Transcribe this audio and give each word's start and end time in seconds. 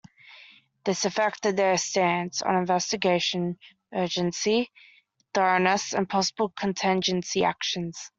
This 0.83 1.05
affected 1.05 1.57
their 1.57 1.77
stance 1.77 2.41
on 2.41 2.55
investigation 2.55 3.59
urgency, 3.93 4.71
thoroughness 5.31 5.93
and 5.93 6.09
possible 6.09 6.49
contingency 6.57 7.43
actions. 7.43 8.09